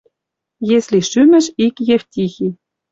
[0.77, 2.47] Если шӱмӹш ик Евтихи